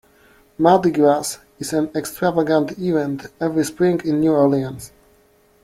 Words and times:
Mardi 0.57 0.89
Gras 0.91 1.37
is 1.59 1.73
an 1.73 1.91
extravagant 1.95 2.71
event 2.79 3.27
every 3.39 3.63
spring 3.63 4.01
in 4.03 4.19
New 4.21 4.33
Orleans. 4.33 4.91